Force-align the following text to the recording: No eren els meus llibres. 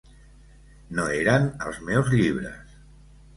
No 0.99 1.05
eren 1.17 1.45
els 1.67 1.77
meus 1.91 2.11
llibres. 2.15 2.75